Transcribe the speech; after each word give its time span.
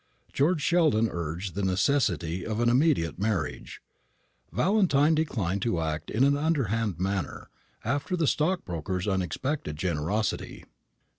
George 0.33 0.63
Sheldon 0.63 1.07
urged 1.11 1.53
the 1.53 1.61
necessity 1.61 2.43
of 2.43 2.59
an 2.59 2.69
immediate 2.69 3.19
marriage; 3.19 3.83
Valentine 4.51 5.13
declined 5.13 5.61
to 5.61 5.79
act 5.79 6.09
in 6.09 6.23
an 6.23 6.35
underhand 6.35 6.99
manner, 6.99 7.51
after 7.85 8.17
the 8.17 8.25
stockbroker's 8.25 9.07
unexpected 9.07 9.75
generosity. 9.75 10.65